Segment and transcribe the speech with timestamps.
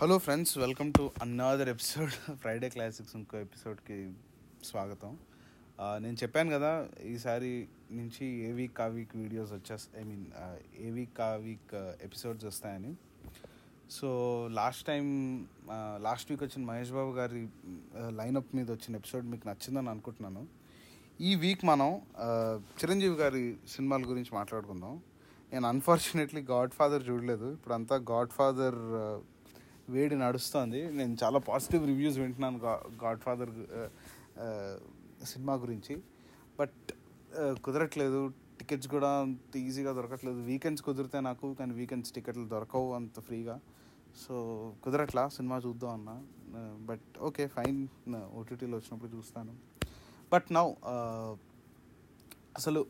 [0.00, 2.12] Hello friends welcome to another episode
[2.42, 3.96] Friday classics ఇంకో ఎపిసోడ్కి
[4.64, 5.12] స్వాగతం.
[6.02, 6.70] నేను చెప్పాను కదా
[7.12, 7.50] ఈసారి
[7.98, 10.26] నుంచి ఏ వీక్ ఆ వీక్ వీడియోస్ వచ్చేస్తా ఐ మీన్
[10.86, 11.74] ఏ వీక్ ఆ వీక్
[12.06, 12.92] ఎపిసోడ్స్ వస్తాయని.
[13.96, 14.10] So
[14.58, 15.06] last time
[16.06, 17.42] last week వచ్చిన మహేష్ బాబు గారి
[18.20, 20.44] లైనప్ మీద వచ్చిన ఎపిసోడ్ మీకు నచ్చిందని అనుకుంటున్నాను.
[21.20, 21.90] ఈ వీక్ మనం
[22.82, 23.42] చిరంజీవి గారి
[23.74, 24.94] సినిమాల గురించి మాట్లాడుకుందాం.
[25.52, 27.48] నేను అన్ఫార్చునేట్లీ గాడ్ ఫాదర్ చూడలేదు.
[27.58, 28.80] ఇప్పుడు అంతా గాడ్ ఫాదర్
[29.94, 30.80] వేడి నడుస్తుంది.
[30.98, 32.72] నేను చాలా పాజిటివ్ రివ్యూస్ వింటున్నాను గా
[33.04, 33.52] గాడ్ ఫాదర్
[35.32, 35.94] సినిమా గురించి.
[36.60, 36.92] బట్
[37.64, 38.20] కుదరట్లేదు.
[38.60, 40.40] టికెట్స్ కూడా అంత ఈజీగా దొరకట్లేదు.
[40.50, 43.56] వీకెండ్స్ కుదిరితే నాకు కానీ వీకెండ్స్ టికెట్లు దొరకవు అంత ఫ్రీగా
[44.22, 44.34] సో
[44.84, 46.10] కుదరట్లా సినిమా చూద్దాం అన్న.
[46.88, 47.80] బట్ ఓకే ఫైన్
[48.40, 49.52] ఓటీటీలో వచ్చినప్పుడు చూస్తాను.
[50.32, 50.66] బట్ నౌ
[52.58, 52.80] అసలు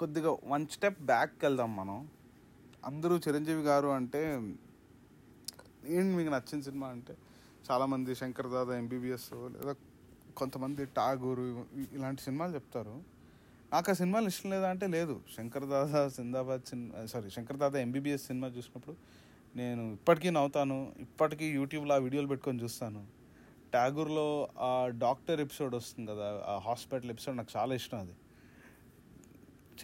[0.00, 1.98] కొద్దిగా వన్ స్టెప్ బ్యాక్ వెళ్దాం మనం.
[2.90, 4.20] అందరూ చిరంజీవి గారు అంటే
[5.88, 7.16] ఏంటి మీకు నచ్చిన సినిమా అంటే?
[7.70, 9.74] చాలామంది శంకర్ దాదా ఎంబీబీఎస్ లేదా
[10.36, 13.02] కొంతమంది ఠాగూరు ఇలాంటి సినిమాలు చెప్తారు.
[13.72, 15.20] నాకు ఆ సినిమాలు ఇష్టం లేదా అంటే లేదు.
[15.36, 18.96] శంకర్ దాదా సిందాబాద్ సినిమా సారీ శంకర్ దాదా ఎంబీబీఎస్ సినిమా చూసినప్పుడు
[19.56, 20.92] నేను ఇప్పటికీ నవ్వుతాను.
[20.98, 23.06] ఇప్పటికీ యూట్యూబ్లో ఆ వీడియోలు పెట్టుకొని చూస్తాను.
[23.70, 28.12] ట్యాగూర్లో ఆ డాక్టర్ ఎపిసోడ్ వస్తుంది కదా ఆ హాస్పిటల్ ఎపిసోడ్ నాకు చాలా ఇష్టం అది.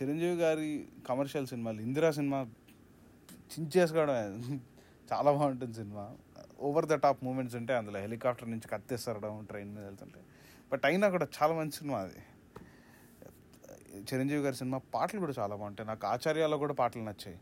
[0.02, 2.46] చిరంజీవి గారి కమర్షియల్ సినిమాలు ఇందిరా సినిమా
[3.30, 4.60] చించేసుకోవడమే.
[5.12, 6.16] చాలా బాగుంటుంది సినిమా.
[6.60, 10.20] ఓవర్ ద టాప్ మూమెంట్స్ ఉంటాయి అందులో హెలికాప్టర్ నుంచి కత్తేసరడం ట్రైన్ మీద వెళ్తుంటే.
[10.72, 12.22] బట్ అయినా కూడా చాలా మంచి సినిమా అది.
[14.00, 15.86] చిరంజీవి గారి సినిమా పాటలు కూడా చాలా బాగుంటాయి.
[15.86, 17.40] నాకు ఆచార్యాలో కూడా పాటలు నచ్చాయి.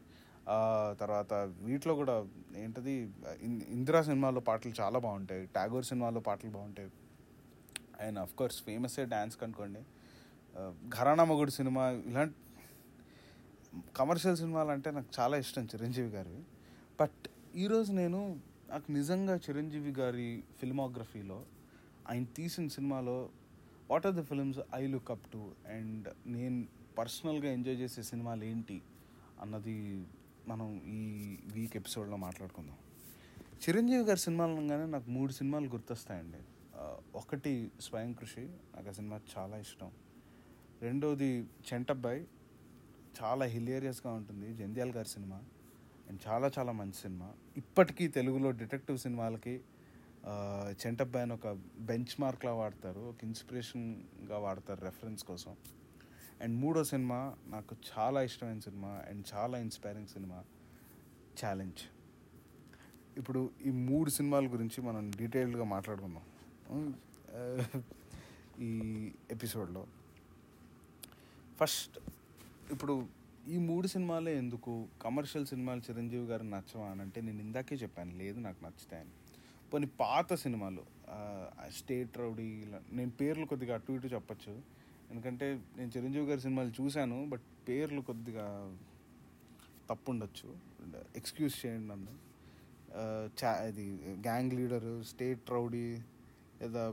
[1.00, 3.10] తర్వాత వీటిలో కూడా ఏంటది
[3.42, 5.46] ఇన్- ఇందిరా సినిమాలో పాటలు చాలా బాగుంటాయి.
[5.46, 6.90] టాగోర్ సినిమాలో పాటలు బాగుంటాయి.
[8.00, 9.80] And of course famous dance కనుకోండి
[10.88, 12.34] Gharana మొగుడు సినిమా ఇలాంటి
[13.96, 16.42] కమర్షియల్ సినిమాలు అంటే నాకు చాలా ఇష్టం చిరంజీవి గారివి.
[17.00, 21.46] బట్ ఈరోజు నేను నాకు నిజంగా చిరంజీవి గారి ఫిల్మోగ్రఫీలో
[22.08, 23.28] ఆయన తీసిన సినిమాలో
[23.90, 26.66] what are the films I look up to and నేను
[26.98, 28.82] పర్సనల్గా ఎంజాయ్ చేసే సినిమాలు ఏంటి
[29.40, 30.06] అన్నది
[30.48, 31.00] మనం ఈ
[31.52, 32.76] వీక్ ఎపిసోడ్లో మాట్లాడుకుందాం.
[33.68, 36.38] చిరంజీవి గారి సినిమాలు అనగానే నాకు మూడు సినిమాలు గుర్తొస్తాయండి.
[37.14, 39.90] ఒకటి స్వయం కృషి నాకు ఆ సినిమా చాలా ఇష్టం.
[40.82, 42.24] రెండోది చెంటబ్బాయ్
[43.22, 45.42] చాలా హిలేరియస్గా ఉంటుంది జంధ్యాల గారి సినిమా.
[46.08, 47.28] అండ్ చాలా చాలా మంచి సినిమా.
[47.56, 49.54] ఇప్పటికీ తెలుగులో డిటెక్టివ్ సినిమాలకి
[50.82, 51.48] చెంటబ్బాయి అని ఒక
[51.80, 55.56] బెంచ్ మార్క్లా వాడతారు ఒక ఇన్స్పిరేషన్గా వాడతారు రెఫరెన్స్ కోసం.
[56.42, 60.38] అండ్ మూడో సినిమా నాకు చాలా ఇష్టమైన సినిమా అండ్ చాలా ఇన్స్పైరింగ్ సినిమా
[61.44, 61.82] ఛాలెంజ్.
[63.18, 66.24] ఇప్పుడు ఈ మూడు సినిమాల గురించి మనం డీటెయిల్డ్గా మాట్లాడుకుందాం.
[68.60, 68.72] ఈ
[69.30, 69.86] ఎపిసోడ్లో.
[71.60, 71.98] ఫస్ట్
[72.72, 72.94] ఇప్పుడు
[73.48, 74.72] ఈ మూడు సినిమాలే ఎందుకు?
[75.02, 79.12] కమర్షియల్ సినిమాలు చిరంజీవి గారు నచ్చవా అని అంటే నేను ఇందాకే చెప్పాను లేదు నాకు నచ్చుతాయని.
[79.72, 80.82] కొన్ని పాత సినిమాలు
[81.76, 84.54] స్టేట్ రౌడీ ఇలా నేను పేర్లు కొద్దిగా అటు ఇటు చెప్పచ్చు.
[85.10, 85.46] ఎందుకంటే
[85.78, 88.46] నేను చిరంజీవి గారి సినిమాలు చూశాను బట్ పేర్లు కొద్దిగా
[89.90, 90.48] తప్పుండొచ్చు.
[91.16, 92.14] ఎక్స్క్యూజ్ చేయండి నన్ను.
[93.40, 93.86] చా ఇది
[94.26, 95.86] గ్యాంగ్ లీడరు స్టేట్ రౌడీ
[96.60, 96.84] లేదా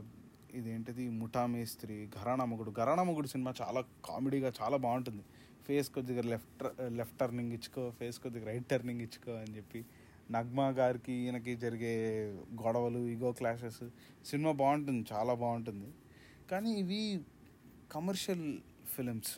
[0.54, 2.70] ఇదేంటిది ముఠా మేస్త్రి ఘరానా మొగుడు.
[2.70, 5.24] ఘరానా మొగుడు సినిమా చాలా కామెడీగా చాలా బాగుంటుంది.
[5.66, 6.62] ఫేస్ కొద్దిగా లెఫ్ట్
[6.98, 9.80] లెఫ్ట్ టర్నింగ్ ఇచ్చుకో ఫేస్ కొద్దిగా రైట్ టర్నింగ్ ఇచ్చుకో అని చెప్పి
[10.34, 11.92] నగ్మా గారికి ఈయనకి జరిగే
[12.62, 13.82] గొడవలు ఈగో క్లాషెస్
[14.30, 15.90] సినిమా బాగుంటుంది చాలా బాగుంటుంది.
[16.50, 17.00] కానీ ఇవి
[17.94, 18.46] కమర్షియల్
[18.94, 19.34] ఫిలిమ్స్.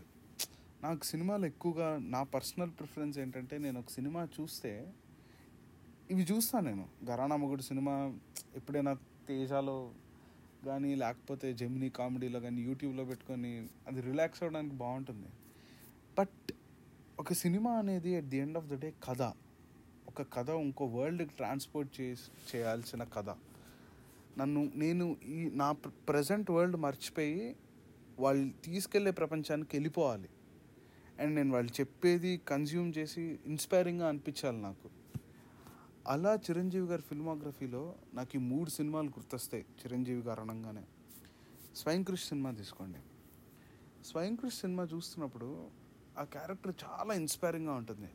[0.85, 4.73] నాకు సినిమాలు ఎక్కువగా నా పర్సనల్ ప్రిఫరెన్స్ ఏంటంటే నేను ఒక సినిమా చూస్తే
[6.13, 6.85] ఇవి చూస్తాను నేను.
[7.11, 7.95] ఘరానా మొగుడు సినిమా
[8.59, 8.93] ఎప్పుడైనా
[9.29, 9.79] తేజాలో
[10.69, 13.53] కానీ లేకపోతే జెమినీ కామెడీలో కానీ యూట్యూబ్లో పెట్టుకొని
[13.89, 15.29] అది రిలాక్స్ అవ్వడానికి బాగుంటుంది.
[16.19, 16.53] బట్
[17.21, 19.23] ఒక సినిమా అనేది at the end of the day కథ.
[20.09, 22.17] ఒక కథ ఇంకో వరల్డ్కి ట్రాన్స్పోర్ట్ చే
[22.57, 23.29] చేయాల్సిన కథ.
[24.39, 25.73] నన్ను నేను ఈ నా
[26.09, 27.57] ప్రజెంట్ వరల్డ్ మర్చిపోయి
[28.19, 30.29] వాళ్ళు తీసుకెళ్ళే ప్రపంచానికి వెళ్ళిపోవాలి.
[31.21, 34.91] అండ్ నేను వాళ్ళు చెప్పేది కన్జ్యూమ్ చేసి ఇన్స్పైరింగ్గా అనిపించాలి నాకు.
[36.07, 39.65] అలా చిరంజీవి గారి ఫిల్మోగ్రఫీలో నాకు ఈ మూడు సినిమాలు గుర్తొస్తాయి.
[39.85, 40.85] చిరంజీవి గారు అనగానే.
[41.77, 42.99] స్వయంకృష్ సినిమా తీసుకోండి.
[44.05, 45.78] స్వయంకృష్ సినిమా చూస్తున్నప్పుడు
[46.19, 48.11] ఆ క్యారెక్టర్ చాలా ఇన్స్పైరింగ్గా ఉంటుంది.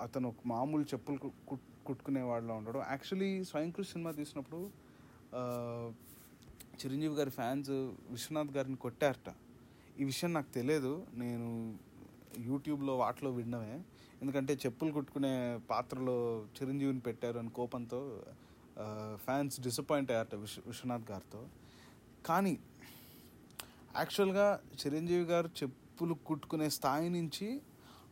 [0.00, 2.80] అతను ఒక మామూలు చెప్పులు కుట్- కుట్టుకునేవాడిలో ఉండడం.
[2.80, 4.70] యాక్చువల్లీ స్వయంకృష్ సినిమా తీసినప్పుడు
[6.76, 7.70] చిరంజీవి గారి ఫ్యాన్స్
[8.10, 9.34] విశ్వనాథ్ గారిని కొట్టారట.
[10.00, 11.06] ఈ విషయం నాకు తెలియదు.
[11.14, 11.78] నేను
[12.38, 13.82] యూట్యూబ్లో వాటిలో విన్నవే.
[14.22, 18.22] ఎందుకంటే చెప్పులు కుట్టుకునే పాత్రలో చిరంజీవిని పెట్టారు అని కోపంతో
[19.14, 21.48] ఫ్యాన్స్ డిసప్పాయింట్ అయ్యారట విశ్వ విశ్వనాథ్ గారితో.
[22.26, 22.58] కానీ
[23.96, 25.50] యాక్చువల్గా చిరంజీవి గారు
[25.96, 27.60] చెప్పులు కుట్టుకునే స్థాయి నుంచి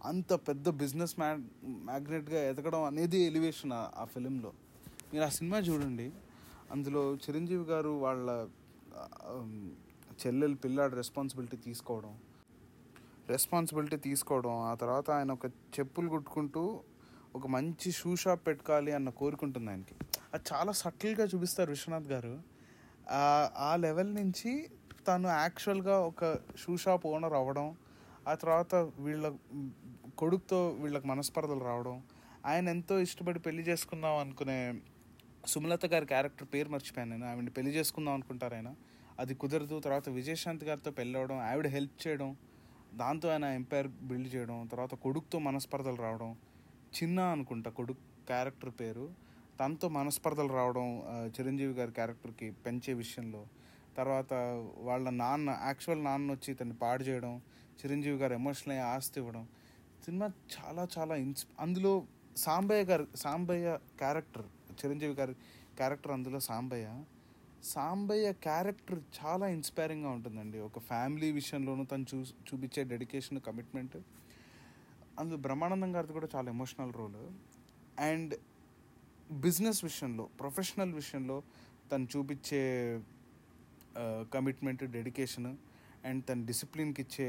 [0.05, 4.53] అంత పెద్ద బిజినెస్ మ్యా మ్యాగ్నెట్గా ఎదగడం అనేది ఎలివేషన్ ఆ- ఫిలింలో
[5.13, 6.13] మీరు ఆ సినిమా చూడండి.
[6.71, 8.49] అందులో చిరంజీవి గారు వాళ్ళ
[10.27, 12.19] చెల్లెలు పిల్లాడు రెస్పాన్సిబిలిటీ తీసుకోవడం.
[13.29, 14.51] రెస్పాన్సిబిలిటీ తీసుకోవడం.
[14.51, 16.81] ఆ తర్వాత ఆయన ఒక చెప్పులు కుట్టుకుంటూ
[17.35, 19.95] ఒక మంచి షూ షాప్ పెట్టుకోవాలి అన్న కోరుకుంటుంది ఆయనకి.
[20.35, 22.43] అది చాలా సటిల్గా చూపిస్తారు విశ్వనాథ్ గారు.
[23.59, 24.71] ఆ లెవెల్ నుంచి
[25.07, 27.77] తను యాక్చువల్గా ఒక షూ షాప్ ఓనర్ అవ్వడం
[28.29, 29.33] ఆ తర్వాత వీళ్ళ
[30.19, 32.03] కొడుకుతో వీళ్ళకి మనస్పర్ధలు రావడం
[32.47, 34.75] ఆయన ఎంతో ఇష్టపడి పెళ్ళి చేసుకుందాం అనుకునే
[35.47, 37.27] సుమలత గారి క్యారెక్టర్ పేరు మర్చిపోయాను నేను.
[37.31, 38.75] ఆవిడ పెళ్ళి చేసుకుందాం అనుకుంటారు ఆయన.
[39.19, 39.81] అది కుదరదు.
[39.81, 42.37] తర్వాత విజయశాంత్ గారితో పెళ్ళవడం ఆవిడ హెల్ప్ చేయడం
[42.95, 46.37] దాంతో ఆయన ఎంపైర్ బిల్డ్ చేయడం తర్వాత కొడుకుతో మనస్పర్ధలు రావడం
[47.03, 49.09] చిన్న అనుకుంటా కొడుకు క్యారెక్టర్ పేరు.
[49.61, 50.87] తనతో మనస్పర్ధలు రావడం
[51.29, 53.47] చిరంజీవి గారి క్యారెక్టర్కి పెంచే విషయంలో.
[53.97, 54.33] తర్వాత
[54.79, 57.35] వాళ్ళ నాన్న యాక్చువల్ నాన్న వచ్చి తను పాడు చేయడం
[57.81, 59.45] చిరంజీవి గారు ఎమోషనల్ అయ్యి ఆస్తి ఇవ్వడం
[60.05, 61.93] సినిమా చాలా చాలా ఇన్స్ అందులో
[62.37, 63.69] సాంబయ్య గారు సాంబయ్య
[63.99, 65.35] క్యారెక్టర్ చిరంజీవి గారి
[65.77, 66.89] క్యారెక్టర్ అందులో సాంబయ్య.
[67.65, 70.59] సాంబయ్య క్యారెక్టర్ చాలా ఇన్స్పైరింగ్గా ఉంటుందండి.
[70.59, 73.97] ఒక ఫ్యామిలీ విషయంలోనూ తను చూ చూపించే డెడికేషన్ కమిట్మెంట్
[75.19, 77.19] అందులో బ్రహ్మానందం గారిది కూడా చాలా ఎమోషనల్ రోల్
[78.01, 78.35] అండ్
[79.41, 81.37] బిజినెస్ విషయంలో ప్రొఫెషనల్ విషయంలో
[81.93, 82.63] తను చూపించే
[84.35, 85.51] కమిట్మెంట్ డెడికేషన్
[86.09, 87.29] అండ్ తన డిసిప్లిన్కి ఇచ్చే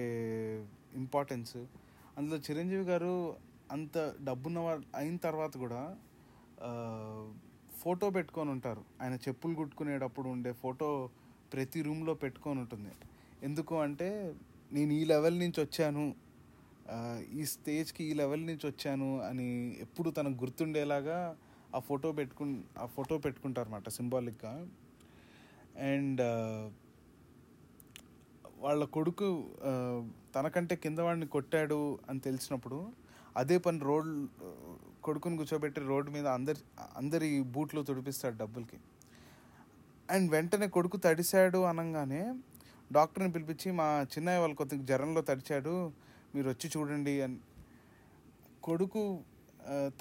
[1.02, 1.58] ఇంపార్టెన్స్.
[2.18, 3.14] అందులో చిరంజీవి గారు
[3.76, 3.98] అంత
[4.28, 4.60] డబ్బున్న
[5.02, 5.82] అయిన తర్వాత కూడా
[7.82, 8.84] ఫోటో పెట్టుకొని ఉంటారు.
[9.02, 10.88] ఆయన చెప్పులు కుట్టుకునేటప్పుడు ఉండే ఫోటో
[11.54, 12.94] ప్రతి రూమ్లో పెట్టుకొని ఉంటుంది.
[13.48, 14.10] ఎందుకు అంటే
[14.76, 16.06] నేను ఈ లెవెల్ నుంచి వచ్చాను
[17.40, 19.48] ఈ స్టేజ్కి ఈ లెవెల్ నుంచి వచ్చాను అని
[19.86, 21.20] ఎప్పుడు తనకు గుర్తుండేలాగా
[21.76, 22.46] ఆ ఫోటో పెట్టుకు
[22.84, 24.54] ఆ ఫోటో పెట్టుకుంటారన్నమాట సింబాలిక్గా.
[25.78, 26.22] అండ్
[28.58, 29.28] వాళ్ళ కొడుకు
[30.36, 32.78] తనకంటే కింద వాడిని కొట్టాడు అని తెలిసినప్పుడు
[33.38, 34.12] అదే పని రోడ్
[35.04, 36.62] కొడుకుని కూర్చోబెట్టి రోడ్డు మీద అందరి
[36.96, 38.78] అందరి బూట్లు తుడిపిస్తాడు డబ్బులకి.
[40.10, 42.22] అండ్ వెంటనే కొడుకు తడిశాడు అనగానే
[42.92, 45.74] డాక్టర్ని పిలిపించి మా చిన్నయ్య వాళ్ళు కొద్దిగా జ్వరంలో తడిచాడు
[46.36, 47.38] మీరు వచ్చి చూడండి అని.
[48.64, 49.04] కొడుకు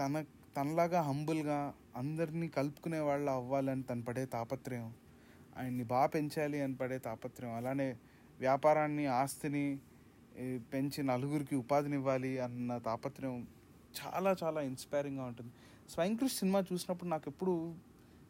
[0.00, 0.25] తన
[0.56, 4.94] తనలాగా హంబుల్గా అందరినీ కలుపుకునే వాళ్ళు అవ్వాలని తను పడే తాపత్రయం.
[5.59, 7.53] ఆయన్ని బాగా పెంచాలి అని పడే తాపత్రయం.
[7.55, 7.97] అలానే
[8.41, 9.79] వ్యాపారాన్ని ఆస్తిని
[10.73, 13.47] పెంచి నలుగురికి ఉపాధినివ్వాలి అన్న తాపత్రయం
[13.99, 15.53] చాలా చాలా ఇన్స్పైరింగ్గా ఉంటుంది.
[15.91, 17.75] స్వయం సినిమా చూసినప్పుడు నాకు ఎప్పుడు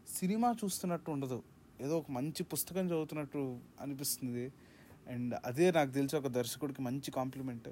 [0.09, 1.43] సినిమా చూస్తున్నట్టు ఉండదు.
[1.81, 4.53] ఏదో ఒక మంచి పుస్తకం చదువుతున్నట్టు అనిపిస్తుంది.
[5.09, 7.69] అండ్ అదే నాకు తెలిసి ఒక దర్శకుడికి మంచి కాంప్లిమెంట్.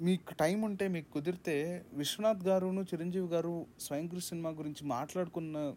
[0.00, 5.74] మీకు టైం ఉంటే మీకు కుదిరితే విశ్వనాథ్ గారును చిరంజీవి గారు స్వయం సినిమా గురించి మాట్లాడుకున్న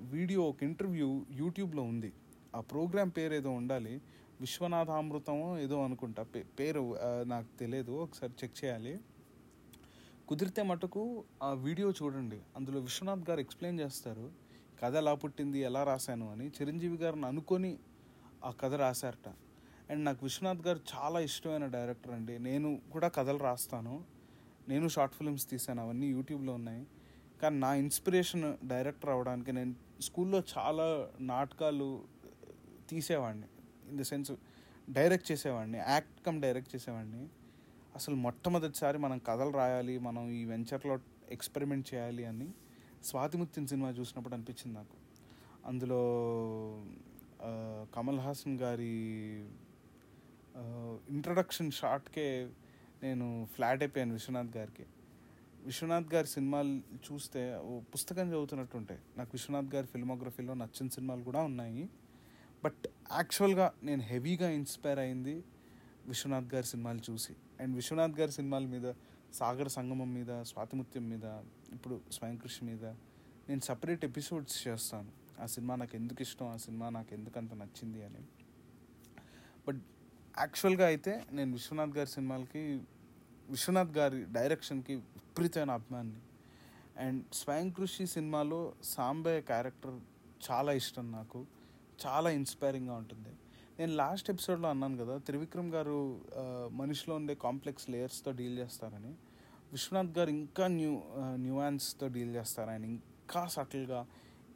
[0.00, 2.12] వీడియో ఒక ఇంటర్వ్యూ యూట్యూబ్లో ఉంది.
[2.56, 4.02] ఆ ప్రోగ్రామ్ పేరు ఏదో ఉండాలి.
[4.40, 6.22] విశ్వనాథామృతం ఏదో అనుకుంటా.
[6.22, 7.90] పే- పేరు నాకు తెలియదు.
[7.90, 9.00] ఒకసారి చెక్ చేయాలి.
[10.28, 12.40] కుదిరితే మటుకు ఆ వీడియో చూడండి.
[12.56, 14.32] అందులో విశ్వనాథ్ గారు ఎక్స్ప్లెయిన్ చేస్తారు.
[14.82, 16.48] కథ ఎలా పుట్టింది ఎలా రాశాను అని.
[16.48, 17.78] చిరంజీవి గారిని అనుకొని
[18.44, 19.28] ఆ కథ రాశారట.
[19.90, 22.38] అండ్ నాకు విశ్వనాథ్ గారు చాలా ఇష్టమైన డైరెక్టర్ అండి.
[22.38, 24.04] నేను కూడా కథలు రాస్తాను.
[24.68, 26.86] నేను షార్ట్ ఫిల్మ్స్ తీసాను అవన్నీ యూట్యూబ్లో ఉన్నాయి.
[27.42, 30.86] కానీ నా ఇన్స్పిరేషన్ డైరెక్టర్ అవడానికి నేను స్కూల్లో చాలా
[31.32, 31.88] నాటకాలు
[32.90, 33.48] తీసేవాడిని.
[33.88, 34.32] ఇన్ ద సెన్స్
[34.90, 37.22] డైరెక్ట్ చేసేవాడిని యాక్ట్ కమ్ డైరెక్ట్ చేసేవాడిని.
[37.94, 40.96] అసలు మొట్టమొదటిసారి మనం కథలు రాయాలి మనం ఈ వెంచర్లో
[41.30, 42.48] ఎక్స్పెరిమెంట్ చేయాలి అని
[43.04, 44.96] స్వాతిముత్యం సినిమా చూసినప్పుడు అనిపించింది నాకు.
[45.66, 46.02] అందులో
[47.94, 48.94] కమల్ హాసన్ గారి
[51.14, 52.28] ఇంట్రడక్షన్ షాట్కే
[53.02, 54.84] నేను ఫ్లాట్ అయిపోయాను విశ్వనాథ్ గారికి.
[55.64, 61.42] విశ్వనాథ్ గారి సినిమాలు చూస్తే ఓ పుస్తకం చదువుతున్నట్టు ఉంటాయి నాకు విశ్వనాథ్ గారి ఫిల్మోగ్రఫీలో నచ్చిన సినిమాలు కూడా
[61.42, 61.88] ఉన్నాయి.
[62.64, 65.44] బట్ యాక్చువల్గా నేను హెవీగా ఇన్స్పైర్ అయింది
[66.06, 67.36] విశ్వనాథ్ గారి సినిమాలు చూసి.
[67.60, 68.92] అండ్ విశ్వనాథ్ గారి సినిమాల మీద
[69.32, 71.24] సాగర సంగమం మీద స్వాతిముత్యం మీద
[71.72, 72.84] ఇప్పుడు స్వయం కృషి మీద
[73.48, 75.12] నేను సపరేట్ ఎపిసోడ్స్ చేస్తాను.
[75.40, 76.46] ఆ సినిమా నాకు ఎందుకు ఇష్టం?
[76.46, 78.22] ఆ సినిమా నాకు ఎందుకు అంత నచ్చింది అని.
[79.68, 79.82] బట్
[80.38, 82.80] యాక్చువల్గా అయితే నేను విశ్వనాథ్ గారి సినిమాలకి
[83.50, 86.18] విశ్వనాథ్ గారి డైరెక్షన్కి విపరీతమైన అభిమాని.
[86.98, 89.96] అండ్ స్వయం కృషి సినిమాలో సాంబయ్య క్యారెక్టర్
[90.50, 91.40] చాలా ఇష్టం నాకు.
[92.06, 93.32] చాలా ఇన్స్పైరింగ్గా ఉంటుంది.
[93.78, 96.20] నేను లాస్ట్ ఎపిసోడ్లో అన్నాను కదా త్రివిక్రమ్ గారు
[96.72, 99.12] మనిషిలో ఉండే కాంప్లెక్స్ లేయర్స్తో డీల్ చేస్తారని.
[99.72, 101.02] విశ్వనాథ్ గారు ఇంకా న్యూ
[101.44, 102.70] న్యూయాన్స్తో డీల్ చేస్తారు.
[102.70, 104.06] ఆయన ఇంకా సటిల్గా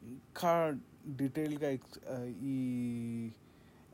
[0.03, 0.53] ఇంకా
[1.15, 1.69] డీటెయిల్గా
[2.53, 2.55] ఈ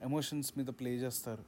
[0.02, 1.44] ఎమోషన్స్ మీద ప్లే చేస్తారు.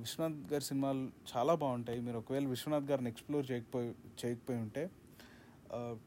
[0.00, 2.00] విశ్వనాథ్ గారి సినిమాలు చాలా బాగుంటాయి.
[2.00, 3.88] మీరు ఒకవేళ విశ్వనాథ్ గారిని ఎక్స్ప్లోర్ చేయకపోయి
[4.20, 4.82] చేయకపోయి ఉంటే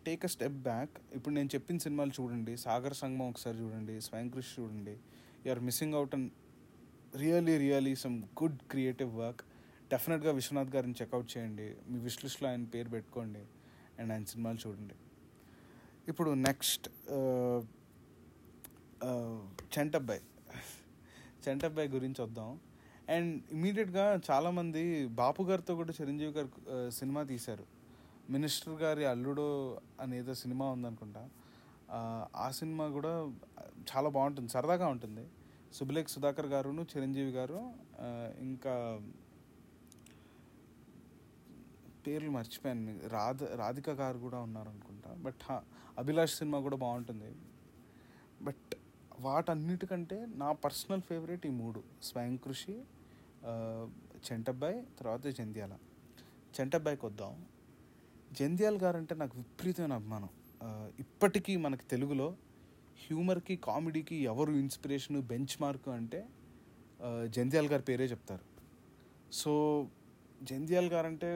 [0.05, 2.57] టేక్ అ స్టెప్ బ్యాక్ ఇప్పుడు నేను చెప్పిన సినిమాలు చూడండి.
[2.57, 3.96] సాగర్ సంగమం ఒకసారి చూడండి.
[4.01, 4.96] స్వయం కృషి చూడండి
[5.46, 6.29] you are missing out on
[7.15, 9.41] really really some good creative work
[9.91, 11.67] డెఫినెట్గా విశ్వనాథ్ గారిని చెక్అవుట్ చేయండి.
[11.89, 13.43] మీ విష్లిస్ట్లో ఆయన పేరు పెట్టుకోండి
[14.00, 14.96] అండ్ ఆయన సినిమాలు చూడండి.
[16.07, 16.88] ఇప్పుడు నెక్స్ట్
[19.77, 20.22] చెంటబ్బాయి.
[21.48, 22.50] చెంటబ్బాయి గురించి వద్దాం
[23.09, 27.65] అండ్ ఇమీడియట్గా చాలామంది బాపు గారితో కూడా చిరంజీవి గారు సినిమా తీశారు.
[28.29, 31.29] మినిస్టర్ గారి అల్లుడు అనేదో సినిమా ఉందనుకుంటా.
[31.91, 33.33] ఆ, సినిమా కూడా
[33.95, 35.27] చాలా బాగుంటుంది సరదాగా ఉంటుంది.
[35.73, 37.71] సుబిలేఖ్ సుధాకర్ గారును చిరంజీవి గారు
[38.39, 39.01] ఇంకా
[42.07, 45.51] పేర్లు మర్చిపోయాను రాధ రాధిక గారు కూడా ఉన్నారు అనుకుంటా బట్
[45.97, 47.35] అభిలాష్ సినిమా కూడా బాగుంటుంది.
[48.41, 48.75] బట్
[49.19, 52.81] వాటన్నిటికంటే నా పర్సనల్ ఫేవరెట్ ఈ మూడు స్వయం కృషి
[54.25, 55.73] చెంటబ్బాయ్ తర్వాత జంధ్యాల.
[56.59, 57.45] చెంటబ్బాయికి వద్దాం.
[58.31, 60.29] జంధ్యాల గారు అంటే నాకు విపరీతమైన అభిమానం.
[60.99, 62.35] ఇప్పటికీ మనకి తెలుగులో
[63.05, 66.27] హ్యూమర్కి కామెడీకి ఎవరు ఇన్స్పిరేషన్ బెంచ్ మార్క్ అంటే
[67.25, 68.45] జంధ్యాల గారి పేరే చెప్తారు.
[69.31, 69.87] సో
[70.43, 71.29] జంధ్యాల గారు అంటే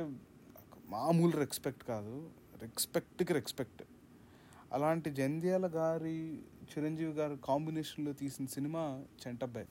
[0.89, 2.29] మామూలు రెస్పెక్ట్ కాదు.
[2.61, 3.83] రెస్పెక్ట్కి రెస్పెక్ట్.
[4.71, 6.17] అలాంటి జంధ్యాల గారి
[6.71, 9.67] చిరంజీవి గారు కాంబినేషన్లో తీసిన సినిమా చెంటబ్బాయ్.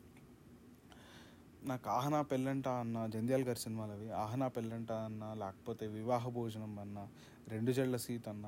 [1.69, 6.99] నాకు ఆహనా పెళ్ళంట అన్న జంధ్యాల గారి సినిమాలు అవి ఆహనా పెళ్ళంట అన్న లేకపోతే వివాహ భోజనం అన్న
[7.49, 8.47] రెండు జళ్ళ సీత అన్న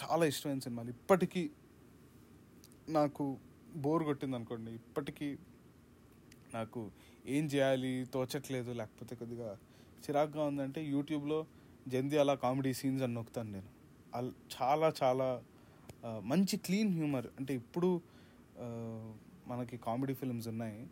[0.00, 0.90] చాలా ఇష్టమైన సినిమాలు.
[0.90, 1.50] ఇప్పటికీ
[2.88, 3.24] నాకు
[3.76, 4.70] బోర్ కొట్టింది అనుకోండి.
[4.70, 5.38] ఇప్పటికీ
[6.54, 6.90] నాకు
[7.26, 9.58] ఏం చేయాలి తోచట్లేదు లేకపోతే కొద్దిగా
[10.00, 11.46] చిరాగ్గా ఉందంటే యూట్యూబ్లో
[11.88, 13.70] జంధ్యాల కామెడీ సీన్స్ అని నొక్కుతాను నేను.
[14.56, 15.42] చాలా చాలా
[16.20, 17.26] మంచి క్లీన్ హ్యూమర్.
[17.38, 18.00] అంటే ఇప్పుడు
[19.46, 20.86] మనకి కామెడీ ఫిల్మ్స్ ఉన్నాయి.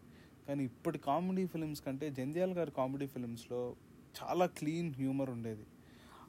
[0.48, 3.76] కానీ ఇప్పటి కామెడీ ఫిల్మ్స్ కంటే జంధ్యాల గారి కామెడీ ఫిలిమ్స్లో
[4.18, 5.66] చాలా క్లీన్ హ్యూమర్ ఉండేది.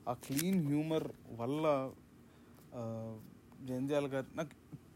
[0.08, 1.66] ఆ క్లీన్ హ్యూమర్ వల్ల
[3.66, 4.54] జంధ్యాల గారు నాకు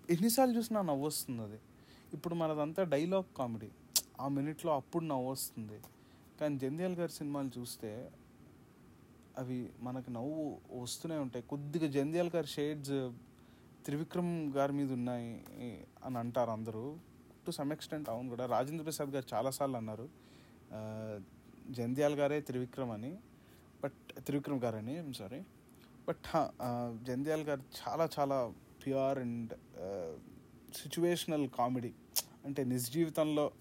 [0.10, 1.60] ఎన్నిసార్లు చూసినా నవ్వు వస్తుంది అది.
[2.14, 3.70] ఇప్పుడు మనదంతా డైలాగ్ కామెడీ.
[4.22, 5.80] ఆ మినిట్లో అప్పుడు నవ్వు వస్తుంది
[6.42, 8.12] కానీ జంధ్యాల గారి సినిమాలు చూస్తే
[9.38, 11.46] అవి మనకు నవ్వు వస్తూనే ఉంటాయి.
[11.46, 13.12] కొద్దిగా జంధ్యాల గారి షేడ్స్
[13.86, 15.32] త్రివిక్రమ్ గారి మీద ఉన్నాయి
[16.06, 16.86] అని అంటారు అందరూ.
[17.46, 18.46] టు సమ్ ఎక్స్టెంట్ అవును కూడా.
[18.46, 20.08] రాజేంద్ర ప్రసాద్ గారు చాలాసార్లు అన్నారు.
[21.70, 23.12] జంధ్యాల గారే త్రివిక్రమ్ అని.
[23.84, 24.96] బట్ త్రివిక్రమ్ గారని?
[25.14, 25.42] సారీ
[26.08, 26.28] బట్
[27.08, 28.38] జంధ్యాల గారు చాలా చాలా
[28.86, 29.54] ప్యూర్ అండ్
[30.76, 31.92] సిచ్యువేషనల్ కామెడీ.
[32.46, 33.52] అంటే నిజ జీవితంలో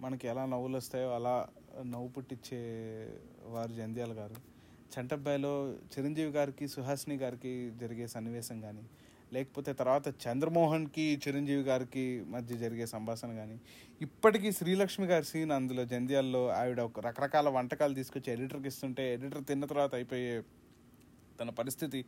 [0.00, 1.34] మనకి ఎలా నవ్వులు వస్తాయో అలా
[1.82, 2.60] నవ్వు పుట్టించే
[3.44, 4.36] వారు జంధ్యాల గారు.
[4.94, 5.52] చంటబ్బాయిలో
[5.92, 8.84] చిరంజీవి గారికి సుహాసిని గారికి జరిగే సన్నివేశం కానీ
[9.32, 13.56] లేకపోతే తర్వాత చంద్రమోహన్కి చిరంజీవి గారికి మధ్య జరిగే సంభాషణ కానీ
[14.00, 19.64] ఇప్పటికీ శ్రీలక్ష్మి గారి సీన్ అందులో జంధ్యాల్లో ఆవిడ ఒక రకరకాల వంటకాలు తీసుకొచ్చి ఎడిటర్కి ఇస్తుంటే ఎడిటర్ తిన్న
[19.70, 20.34] తర్వాత అయిపోయే
[21.38, 22.00] తన పరిస్థితి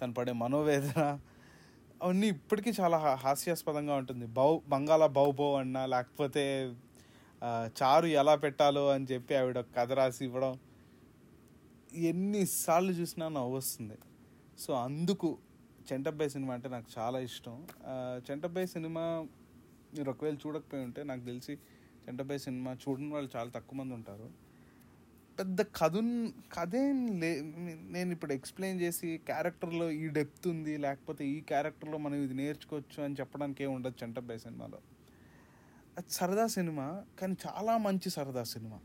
[0.00, 1.02] తను పడే మనోవేదన
[2.00, 4.26] అవన్నీ ఇప్పటికీ చాలా హా- హాస్యాస్పదంగా ఉంటుంది.
[4.36, 6.44] బౌ బంగాళ బౌబో అన్నా లేకపోతే
[7.76, 10.54] చారు ఎలా పెట్టాలో అని చెప్పి ఆవిడ కథ రాసి ఇవ్వడం
[12.06, 13.96] ఎన్నిసార్లు చూసినా నవ్వు వస్తుంది
[14.58, 15.28] సో అందుకు
[15.92, 17.66] చెంటబ్బాయి సినిమా అంటే నాకు చాలా ఇష్టం.
[17.86, 19.26] ఆ, చెంటబ్బాయి సినిమా
[19.98, 21.52] మీరు ఒకవేళ చూడకపోయి ఉంటే నాకు తెలిసి
[22.08, 24.30] చెంటబ్బాయి సినిమా చూడని వాళ్ళు చాలా తక్కువ మంది ఉంటారు.
[25.38, 27.40] పెద్ద కథన్ కథేం లే
[27.90, 33.16] నేను ఇప్పుడు ఎక్స్ప్లెయిన్ చేసి క్యారెక్టర్లో ఈ డెప్త్ ఉంది లేకపోతే ఈ క్యారెక్టర్లో మనం ఇది నేర్చుకోవచ్చు అని
[33.20, 34.78] చెప్పడానికి ఏమి ఉండదు చెంటబ్బాయి సినిమాలో.
[35.98, 38.80] అది సరదా సినిమా కానీ చాలా మంచి సరదా సినిమా.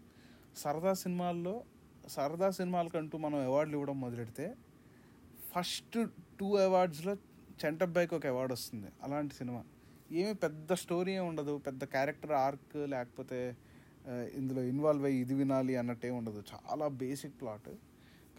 [0.57, 1.63] సరదా సినిమాల్లో
[2.07, 4.55] సరదా సినిమాలకంటూ మనం అవార్డులు ఇవ్వడం మొదలెడితే
[5.55, 5.97] ఫస్ట్
[6.39, 7.17] టూ అవార్డ్స్లో
[7.65, 8.87] చెంటబ్బాయికి ఒక అవార్డు వస్తుంది.
[9.03, 9.63] అలాంటి సినిమా.
[10.11, 11.57] ఏమి పెద్ద స్టోరీ ఉండదు.
[11.57, 13.55] పెద్ద క్యారెక్టర్ ఆర్క్ లేకపోతే
[14.33, 16.43] ఇందులో ఇన్వాల్వ్ అయ్యి ఇది వినాలి అన్నట్టే ఉండదు.
[16.53, 17.69] చాలా బేసిక్ ప్లాట్.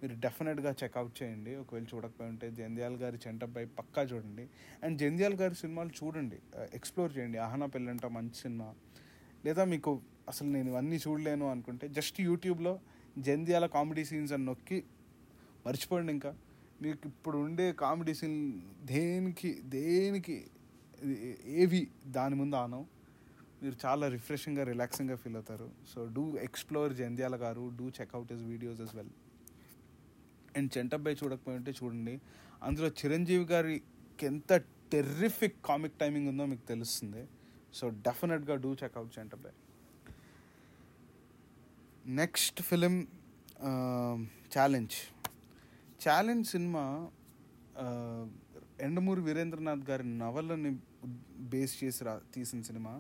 [0.04, 1.56] మీరు డెఫినెట్గా చెక్అవుట్ చేయండి.
[1.56, 4.48] ఒకవేళ చూడకపోయి ఉంటే జంధ్యాల గారి చెంటబ్బాయి పక్కా చూడండి.
[4.84, 6.40] అండ్ జంధ్యాల గారి సినిమాలు చూడండి.
[6.74, 7.38] ఎక్స్ప్లోర్ చేయండి.
[7.38, 8.76] ఆహనా పెళ్ళంట మంచి సినిమా.
[9.46, 9.92] లేదా మీకు
[10.30, 12.74] అసలు నేను ఇవన్నీ చూడలేను అనుకుంటే జస్ట్ యూట్యూబ్లో
[13.18, 14.78] జంధ్యాల కామెడీ సీన్స్ అని నొక్కి
[15.66, 16.32] మర్చిపోండి ఇంకా.
[16.84, 18.40] మీకు ఇప్పుడు ఉండే కామెడీ సీన్
[18.94, 20.38] దేనికి దేనికి
[21.64, 21.82] ఏవి
[22.18, 22.86] దాని ముందు ఆనవు
[23.64, 25.68] మీరు చాలా రిఫ్రెషింగ్గా రిలాక్సింగ్గా ఫీల్ అవుతారు.
[25.92, 29.14] సో డూ ఎక్స్ప్లోర్ జంధ్యాల గారు do check out his videos as well.
[30.58, 32.16] And Chantabbai చూడకపోయి ఉంటే చూడండి
[32.68, 34.54] అందులో చిరంజీవి గారికి ఎంత
[34.94, 37.24] టెర్రిఫిక్ కామిక్ టైమింగ్ ఉందో మీకు తెలుస్తుంది.
[37.74, 39.54] సో డెఫినెట్గా do check out by
[42.22, 42.96] next film
[44.56, 44.96] challenge
[46.06, 46.84] challenge cinema
[48.82, 50.72] Yandamuri Veerendranath గారి నవలని
[51.52, 52.94] బేస్ చేసి రా తీసిన సినిమా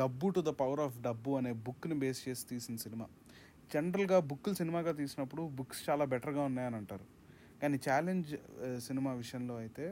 [0.00, 3.06] డబ్బు టు ద పవర్ ఆఫ్ డబ్బు అనే బుక్ని బేస్ చేసి తీసిన సినిమా
[3.72, 7.06] జనరల్గా బుక్కులు సినిమాగా తీసినప్పుడు బుక్స్ చాలా బెటర్గా ఉన్నాయని అంటారు.
[7.62, 8.30] కానీ ఛాలెంజ్
[8.86, 9.84] సినిమా uh, విషయంలో అయితే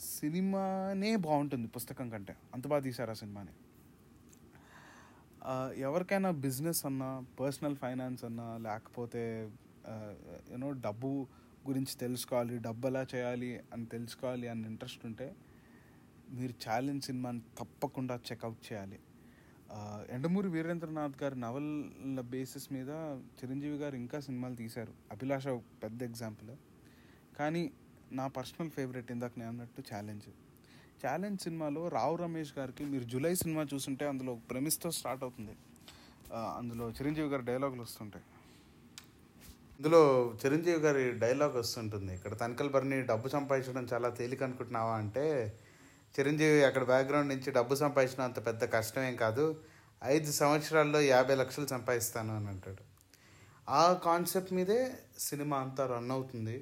[0.00, 2.36] సినిమానే బాగుంటుంది పుస్తకం కంటే.
[2.54, 3.54] అంత బాగా తీశారు ఆ సినిమాని
[5.50, 9.50] uh, ఎవరికైనా బిజినెస్ అన్నా పర్సనల్ ఫైనాన్స్ అన్నా లేకపోతే
[9.88, 10.14] uh,
[10.52, 11.26] యూనో డబ్బు
[11.68, 15.36] గురించి తెలుసుకోవాలి డబ్బు ఎలా చేయాలి అని తెలుసుకోవాలి అని ఇంట్రెస్ట్ ఉంటే
[16.30, 18.98] మీరు ఛాలెంజ్ సినిమాని తప్పకుండా చెక్అవుట్ చేయాలి.
[19.70, 22.88] Uh, ఎండమూరి వీరేంద్రనాథ్ గారి నవల బేసిస్ మీద
[23.38, 24.92] చిరంజీవి గారు ఇంకా సినిమాలు తీశారు.
[25.12, 25.48] అభిలాష
[25.82, 26.50] పెద్ద ఎగ్జాంపుల్.
[27.38, 27.72] కానీ
[28.12, 30.28] నా పర్సనల్ ఫేవరెట్ ఇందాక నేను అన్నట్టు ఛాలెంజ్.
[31.02, 35.54] ఛాలెంజ్ సినిమాలో రావు రమేష్ గారికి మీరు జూలై సినిమా చూసుంటే అందులో ప్రెమిస్తో స్టార్ట్ అవుతుంది.
[36.32, 38.24] అందులో చిరంజీవి గారి డైలాగులు వస్తుంటాయి.
[39.78, 40.02] ఇందులో
[40.44, 42.14] చిరంజీవి గారి డైలాగ్ వస్తుంటుంది.
[42.14, 45.24] ఇక్కడ తనకల్ బర్ని డబ్బు సంపాదించడం చాలా తేలిక అనుకుంటున్నావా అంటే
[46.18, 49.44] చిరంజీవి అక్కడ బ్యాక్గ్రౌండ్ నుంచి డబ్బు సంపాదించడం అంత పెద్ద కష్టమేం కాదు.
[50.04, 52.82] ఐదు సంవత్సరాల్లో యాభై లక్షలు సంపాదిస్తాను అని అంటాడు.
[53.68, 54.80] ఆ కాన్సెప్ట్ మీదే
[55.18, 56.56] సినిమా అంతా రన్ అవుతుంది.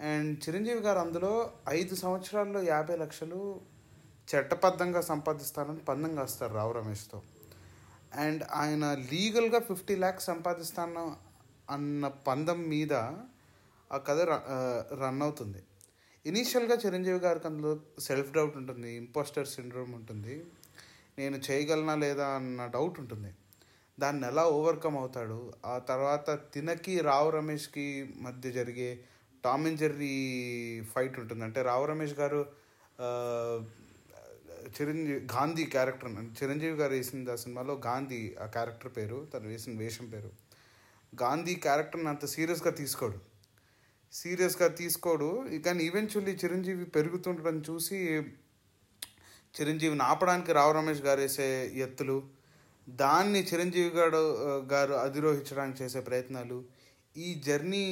[0.00, 3.60] అండ్ చిరంజీవి గారు అందులో ఐదు సంవత్సరాల్లో యాభై లక్షలు
[4.34, 7.22] చట్టబద్ధంగా సంపాదిస్తానని పందెం కాస్తారు రావు రమేష్తో.
[8.14, 11.16] అండ్ ఆయన లీగల్గా ఫిఫ్టీ ల్యాక్స్ సంపాదిస్తాను
[11.70, 12.92] అన్న పందం మీద
[13.92, 15.58] ఆ కథ ర- రన్ అవుతుంది.
[16.26, 20.44] ఇనీషియల్గా చిరంజీవి గారికి అందులో సెల్ఫ్ డౌట్ ఉంటుంది ఇంపోస్టర్ సిండ్రోమ్ ఉంటుంది
[21.18, 23.34] నేను చేయగలనా లేదా అన్న డౌట్ ఉంటుంది.
[24.00, 29.04] దాన్ని ఎలా ఓవర్కమ్ అవుతాడు ఆ తర్వాత తినకి రావు రమేష్కి మధ్య జరిగే
[29.44, 30.14] టామ్ అండ్ జెర్రీ
[30.94, 31.44] ఫైట్ ఉంటుంది.
[31.44, 32.40] అంటే రావు రమేష్ గారు
[34.76, 36.10] చిరంజీవి గాంధీ క్యారెక్టర్
[36.42, 40.30] చిరంజీవి గారు వేసిన ఆ సినిమాలో గాంధీ ఆ క్యారెక్టర్ పేరు తను వేసిన వేషం పేరు.
[41.12, 43.18] గాంధీ క్యారెక్టర్ని అంత సీరియస్గా తీసుకోడు.
[44.12, 45.28] సీరియస్గా తీసుకోడు.
[45.66, 47.98] కానీ ఈవెన్చువల్లీ చిరంజీవి పెరుగుతుండడం చూసి
[49.54, 52.16] చిరంజీవిని ఆపడానికి రావు రమేష్ గారు వేసే ఎత్తులు
[52.88, 54.20] దాన్ని చిరంజీవి గారు
[54.72, 56.58] గారు అధిరోహించడానికి చేసే ప్రయత్నాలు
[57.16, 57.84] ఈ జర్నీ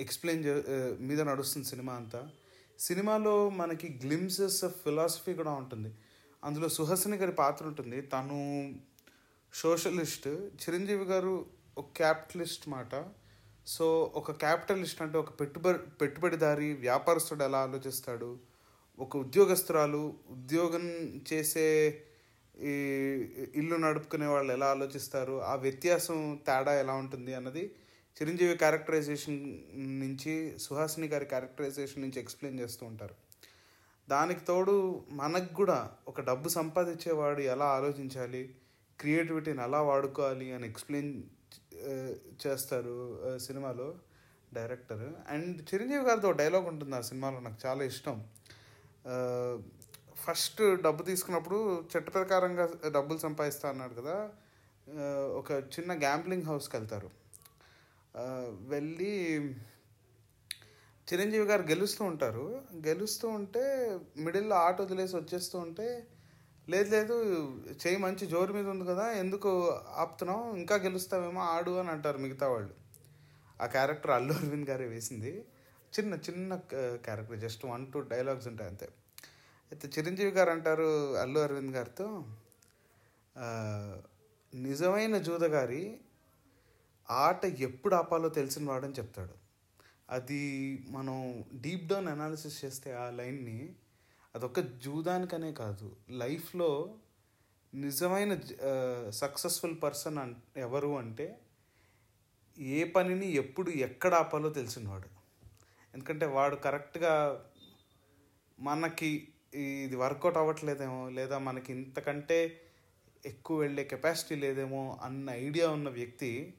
[0.00, 0.44] ఎక్స్ప్లెయిన్
[1.00, 2.30] మీద నడుస్తుంది సినిమా అంతా.
[2.78, 5.90] సినిమాలో మనకి గ్లిమ్సెస్ ఆఫ్ ఫిలాసఫీ కూడా ఉంటుంది.
[6.44, 8.00] అందులో సుహసిని గారి పాత్ర ఉంటుంది.
[8.00, 8.38] తను
[9.54, 10.28] సోషలిస్ట్.
[10.62, 11.46] చిరంజీవి గారు
[11.78, 12.92] ఒక క్యాపిటలిస్ట్ మాట.
[13.66, 18.38] సో ఒక క్యాపిటలిస్ట్ అంటే ఒక పెట్టుబడి పెట్టుబడిదారి వ్యాపారస్తుడు ఎలా ఆలోచిస్తాడు?
[18.98, 20.86] ఒక ఉద్యోగస్తురాలు ఉద్యోగం
[21.32, 21.66] చేసే
[22.60, 22.72] ఈ
[23.54, 25.42] ఇల్లు నడుపుకునే వాళ్ళు ఎలా ఆలోచిస్తారు?
[25.42, 27.64] ఆ వ్యత్యాసం తేడా ఎలా ఉంటుంది అన్నది
[28.22, 29.36] చిరంజీవి క్యారెక్టరైజేషన్
[30.00, 33.14] నుంచి సుహాసిని గారి క్యారెక్టరైజేషన్ నుంచి ఎక్స్ప్లెయిన్ చేస్తూ ఉంటారు.
[34.08, 38.54] దానికి తోడు మనకు కూడా ఒక డబ్బు సంపాదించేవాడు ఎలా ఆలోచించాలి?
[39.00, 41.22] క్రియేటివిటీని ఎలా వాడుకోవాలి అని ఎక్స్ప్లెయిన్
[42.46, 42.96] చేస్తారు
[43.38, 43.94] సినిమాలో
[44.52, 48.16] డైరెక్టర్ అండ్ చిరంజీవి గారితో డైలాగ్ ఉంటుంది ఆ సినిమాలో నాకు చాలా ఇష్టం.
[50.24, 54.30] ఫస్ట్ డబ్బు తీసుకున్నప్పుడు చట్ట ప్రకారంగా డబ్బులు సంపాదిస్తా అన్నాడు కదా
[55.40, 57.19] ఒక చిన్న గ్యాంబ్లింగ్ హౌస్కి వెళ్తారు.
[58.72, 59.12] వెళ్ళి
[61.08, 62.46] చిరంజీవి గారు గెలుస్తూ ఉంటారు.
[62.88, 63.62] గెలుస్తూ ఉంటే
[64.16, 65.86] మిడిల్లో ఆట వదిలేసి వచ్చేస్తూ ఉంటే
[66.68, 67.14] లేదు లేదు
[67.82, 69.50] చేయి మంచి జోరు మీద ఉంది కదా ఎందుకు
[70.02, 70.44] ఆపుతున్నావు?
[70.56, 72.74] ఇంకా గెలుస్తావేమో ఆడు అని అంటారు మిగతా వాళ్ళు.
[73.60, 75.32] ఆ క్యారెక్టర్ అల్లు అరవింద్ గారే వేసింది.
[75.92, 76.50] చిన్న చిన్న
[77.06, 78.88] character just one two dialogues ఉంటాయి అంతే.
[79.72, 82.06] అయితే చిరంజీవి గారు అంటారు అల్లు అరవింద్ గారితో
[84.52, 85.82] నిజమైన జూదగారి
[87.10, 89.34] ఆట ఎప్పుడు ఆపాలో తెలిసిన వాడని చెప్తాడు.
[90.10, 90.42] అది
[90.88, 93.68] మనం డీప్ డౌన్ అనాలిసిస్ చేస్తే ఆ లైన్ని
[94.34, 95.96] అదొక జూదానికనే కాదు.
[96.10, 96.94] లైఫ్లో
[97.74, 98.40] నిజమైన
[99.10, 101.38] సక్సెస్ఫుల్ పర్సన్ అన్ ఎవరు అంటే
[102.58, 105.08] ఏ పనిని ఎప్పుడు ఎక్కడ ఆపాలో తెలిసినవాడు
[105.94, 107.44] ఎందుకంటే వాడు కరెక్ట్గా
[108.58, 112.60] మనకి ఇది వర్కౌట్ అవ్వట్లేదేమో లేదా మనకి ఇంతకంటే
[113.26, 116.54] ఎక్కువ వెళ్ళే కెపాసిటీ లేదేమో అన్న ఐడియా ఉన్న వ్యక్తి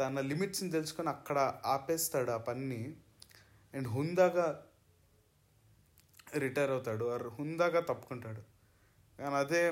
[0.00, 1.38] తన లిమిట్స్ని తెలుసుకొని అక్కడ
[1.74, 2.82] ఆపేస్తాడు ఆ పనిని.
[3.74, 4.46] అండ్ హుందాగా
[6.44, 7.04] రిటైర్ అవుతాడు.
[7.14, 8.42] ఆర్ హుందాగా తప్పుకుంటాడు.
[9.18, 9.62] కానీ అదే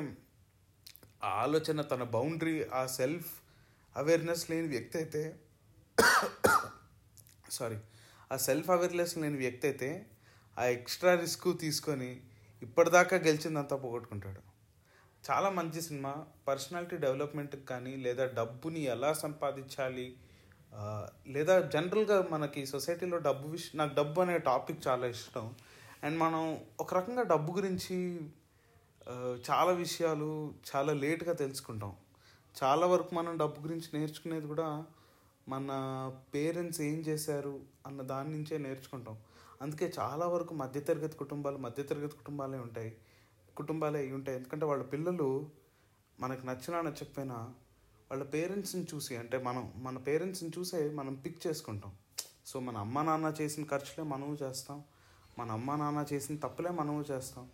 [1.26, 3.30] ఆ ఆలోచన తన బౌండరీ ఆ సెల్ఫ్
[3.96, 5.22] అవేర్నెస్ లేని వ్యక్తి అయితే
[7.56, 7.78] సారీ
[8.32, 9.88] ఆ సెల్ఫ్ అవేర్నెస్ లేని వ్యక్తి అయితే
[10.56, 12.10] ఆ ఎక్స్ట్రా రిస్క్ తీసుకొని
[12.62, 14.40] ఇప్పటిదాకా గెలిచిందంతా పోగొట్టుకుంటాడు.
[15.28, 16.12] చాలా మంచి సినిమా.
[16.48, 20.06] పర్సనాలిటీ డెవలప్మెంట్కి కానీ లేదా డబ్బుని ఎలా సంపాదించాలి
[21.26, 25.46] లేదా జనరల్గా మనకి సొసైటీలో డబ్బు విషయం నాకు డబ్బు అనే టాపిక్ చాలా ఇష్టం.
[26.04, 26.42] అండ్ మనం
[26.80, 27.96] ఒక రకంగా డబ్బు గురించి
[29.50, 30.30] చాలా విషయాలు
[30.70, 31.92] చాలా లేట్గా తెలుసుకుంటాం.
[32.60, 34.68] చాలా వరకు మనం డబ్బు గురించి నేర్చుకునేది కూడా
[35.48, 35.68] మన
[36.34, 37.54] పేరెంట్స్ ఏం చేశారు
[37.86, 39.16] అన్న దాని నుంచే నేర్చుకుంటాం.
[39.62, 42.90] అందుకే చాలా వరకు మధ్యతరగతి కుటుంబాలు మధ్యతరగతి కుటుంబాలే ఉంటాయి.
[43.58, 44.38] కుటుంబాలే అయి ఉంటాయి.
[44.38, 45.50] ఎందుకంటే వాళ్ళ పిల్లలు
[46.20, 47.34] మనకు నచ్చినా నచ్చకపోయినా
[48.10, 51.92] వాళ్ళ పేరెంట్స్ని చూసి అంటే మనం మన పేరెంట్స్ని చూసే మనం పిక్ చేసుకుంటాం.
[52.46, 54.84] సో మన అమ్మ నాన్న చేసిన ఖర్చులే మనము చేస్తాం.
[55.38, 57.48] మన అమ్మ నాన్న చేసిన తప్పులే మనము చేస్తాం.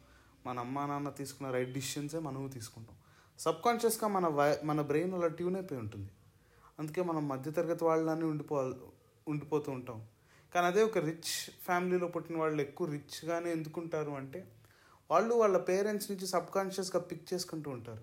[0.47, 2.97] మన అమ్మ నాన్న తీసుకున్న రైట్ డిసిషన్సే మనము తీసుకుంటాం.
[3.39, 6.11] సబ్కాన్షియస్గా మన వై మన బ్రెయిన్ అలా ట్యూన్ అయిపోయి ఉంటుంది.
[6.79, 8.75] అందుకే మనం మధ్యతరగతి వాళ్ళని ఉండిపో
[9.29, 10.07] ఉండిపోతూ ఉంటాం.
[10.55, 14.53] కానీ అదే ఒక రిచ్ ఫ్యామిలీలో పుట్టిన వాళ్ళు ఎక్కువ రిచ్గానే ఎందుకుంటారు అంటే
[15.11, 18.03] వాళ్ళు వాళ్ళ పేరెంట్స్ నుంచి సబ్కాన్షియస్గా పిక్ చేసుకుంటూ ఉంటారు.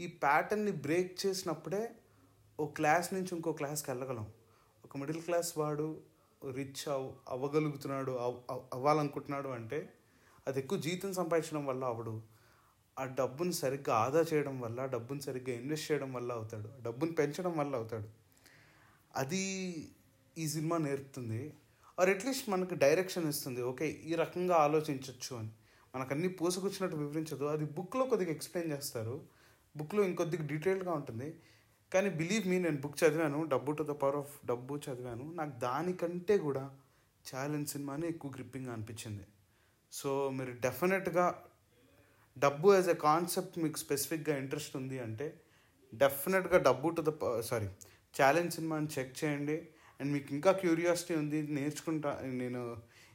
[0.00, 1.94] ఈ ప్యాటర్న్ని బ్రేక్ చేసినప్పుడే
[2.60, 4.32] ఓ క్లాస్ నుంచి ఇంకో క్లాస్కి వెళ్ళగలం.
[4.84, 6.00] ఒక మిడిల్ క్లాస్ వాడు
[6.50, 9.92] రిచ్ అవ్ అవ్వగలుగుతున్నాడు అవ్- అవ్వాలనుకుంటున్నాడు అంటే
[10.46, 12.22] అది ఎక్కువ జీతం సంపాదించడం వల్ల అవడు
[12.98, 16.82] ఆ డబ్బుని సరిగ్గా ఆదా చేయడం వల్ల డబ్బుని సరిగ్గా ఇన్వెస్ట్ చేయడం వల్ల అవుతాడు.
[16.82, 18.08] డబ్బును పెంచడం వల్ల అవుతాడు.
[19.16, 19.74] అది
[20.38, 21.54] ఈ సినిమా నేర్పుతుంది.
[22.00, 23.62] ఆర్ అట్లీస్ట్ మనకు డైరెక్షన్ ఇస్తుంది.
[23.62, 25.50] ఓకే ఈ రకంగా ఆలోచించవచ్చు అని.
[25.94, 27.44] మనకు అన్ని పూసకొచ్చినట్టు వివరించదు.
[27.54, 29.16] అది బుక్లో కొద్దిగా ఎక్స్ప్లెయిన్ చేస్తారు.
[29.74, 31.28] బుక్లో ఇంకొద్దిగా డీటెయిల్గా ఉంటుంది.
[31.92, 36.36] కానీ బిలీవ్ మీ నేను బుక్ చదివాను డబ్బు టు ద పవర్ ఆఫ్ డబ్బు చదివాను నాకు దానికంటే
[36.46, 36.64] కూడా
[37.24, 39.24] ఛాలెంజ్ సినిమానే ఎక్కువ గ్రిప్పింగ్ అనిపించింది.
[39.92, 41.26] సో మీరు డెఫినెట్గా
[42.36, 45.26] డబ్బు యాజ్ ఎ కాన్సెప్ట్ మీకు స్పెసిఫిక్గా ఇంట్రెస్ట్ ఉంది అంటే
[45.92, 47.12] డెఫినెట్గా డబ్బు టు ద
[47.50, 47.68] సారీ
[48.14, 49.56] ఛాలెంజ్ సినిమాని చెక్ చేయండి.
[50.00, 52.62] అండ్ మీకు ఇంకా క్యూరియాసిటీ ఉంది నేర్చుకుంటా నేను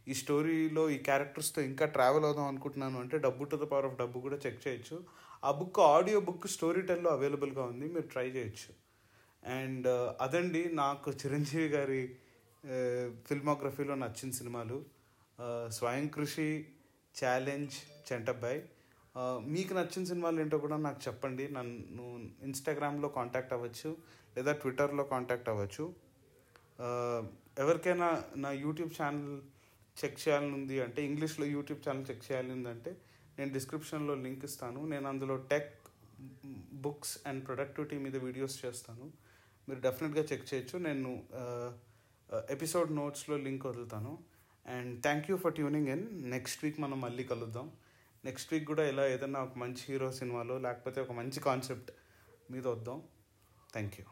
[0.10, 4.20] ఈ స్టోరీలో ఈ క్యారెక్టర్స్తో ఇంకా ట్రావెల్ అవుదాం అనుకుంటున్నాను అంటే డబ్బు టు ద పవర్ ఆఫ్ డబ్బు
[4.20, 4.98] కూడా చెక్ చేయొచ్చు.
[5.44, 8.72] ఆ బుక్ ఆడియో బుక్ స్టోరీ టెల్లో అవైలబుల్గా ఉంది మీరు ట్రై చేయొచ్చు.
[9.44, 12.02] అండ్ uh, అదండి నాకు చిరంజీవి గారి
[12.64, 14.86] uh, ఫిల్మోగ్రఫీలో నచ్చిన సినిమాలు.
[15.40, 16.68] Uh, స్వయం కృషి
[17.16, 17.76] ఛాలెంజ్
[18.12, 18.64] చెంటబ్బాయి.
[19.40, 21.48] మీకు నచ్చిన సినిమాలు ఏంటో కూడా నాకు చెప్పండి.
[21.54, 23.98] నన్ను ఇన్స్టాగ్రామ్లో కాంటాక్ట్ అవ్వచ్చు
[24.38, 25.94] లేదా ట్విట్టర్లో కాంటాక్ట్ అవ్వచ్చు.
[27.60, 29.42] ఎవరికైనా నా యూట్యూబ్ ఛానల్
[30.02, 32.92] చెక్ చేయాలని ఉంది అంటే ఇంగ్లీష్లో యూట్యూబ్ ఛానల్ చెక్ చేయాలి ఉందంటే
[33.40, 34.80] నేను డిస్క్రిప్షన్లో లింక్ ఇస్తాను.
[34.94, 35.74] నేను అందులో టెక్
[36.86, 39.06] బుక్స్ అండ్ ప్రొడక్టివిటీ మీద వీడియోస్ చేస్తాను.
[39.70, 40.78] మీరు డెఫినెట్గా చెక్ చేయొచ్చు.
[40.88, 41.12] నేను
[42.50, 44.14] ఎపిసోడ్ నోట్స్లో link వదులుతాను.
[44.66, 46.06] And thank you for tuning in.
[46.32, 47.72] Next week మనం మళ్ళీ కలుద్దాం.
[48.26, 51.92] నెక్స్ట్ వీక్ కూడా ఇలా ఏదైనా ఒక మంచి హీరో సినిమాలో లేకపోతే ఒక మంచి కాన్సెప్ట్
[52.52, 53.04] మీద వద్దాం.
[53.74, 54.06] Thank you.